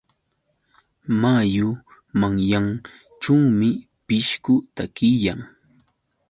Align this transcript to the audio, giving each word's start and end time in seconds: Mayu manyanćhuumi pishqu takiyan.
Mayu 1.21 1.67
manyanćhuumi 2.19 3.69
pishqu 4.05 4.53
takiyan. 4.75 5.39